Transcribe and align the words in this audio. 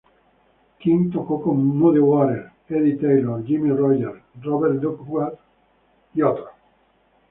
King 0.79 1.11
tocó 1.11 1.39
con 1.43 1.63
Muddy 1.77 1.99
Waters, 1.99 2.51
Eddie 2.69 2.95
Taylor, 2.97 3.45
Jimmy 3.45 3.69
Rogers, 3.69 4.23
Robert 4.41 4.81
Lockwood, 4.81 5.33
Jr. 6.15 6.45